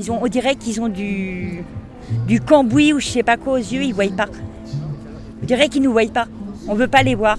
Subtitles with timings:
[0.00, 1.62] Ils ont, on dirait qu'ils ont du,
[2.26, 4.28] du cambouis ou je sais pas quoi aux yeux, ils voient pas.
[5.42, 6.26] On dirait qu'ils nous voient pas.
[6.68, 7.36] On veut pas les voir.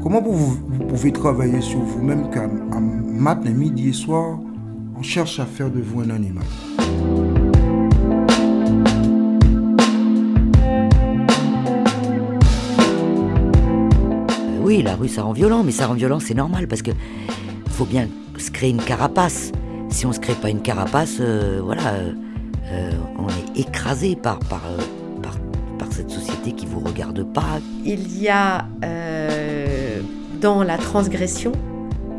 [0.00, 4.38] Comment vous, vous pouvez travailler sur vous-même qu'à à matin, midi et soir,
[4.96, 6.44] on cherche à faire de vous un animal?
[14.62, 16.92] Oui, la rue, ça rend violent, mais ça rend violent, c'est normal, parce que
[17.70, 18.06] faut bien
[18.38, 19.50] se créer une carapace.
[19.94, 22.12] Si on se crée pas une carapace, euh, voilà, euh,
[22.72, 24.60] euh, on est écrasé par, par,
[25.22, 25.38] par,
[25.78, 27.60] par cette société qui vous regarde pas.
[27.84, 30.00] Il y a euh,
[30.40, 31.52] dans la transgression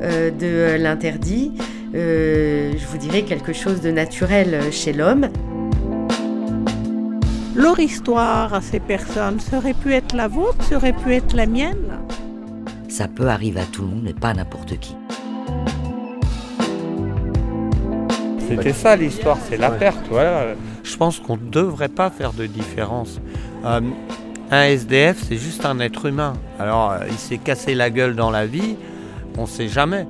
[0.01, 1.51] euh, de l'interdit,
[1.93, 5.27] euh, je vous dirais quelque chose de naturel chez l'homme.
[7.55, 11.35] Leur histoire à ces personnes, ça aurait pu être la vôtre, ça aurait pu être
[11.35, 11.99] la mienne.
[12.87, 14.95] Ça peut arriver à tout le monde, mais pas à n'importe qui.
[18.47, 20.05] C'était ça l'histoire, c'est la perte.
[20.09, 20.55] Voilà.
[20.83, 23.19] Je pense qu'on ne devrait pas faire de différence.
[23.65, 23.81] Euh,
[24.51, 26.33] un SDF, c'est juste un être humain.
[26.59, 28.75] Alors, euh, il s'est cassé la gueule dans la vie,
[29.37, 30.05] on ne sait jamais.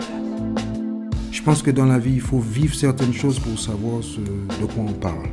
[1.32, 4.66] Je pense que dans la vie, il faut vivre certaines choses pour savoir ce de
[4.66, 5.28] quoi on parle.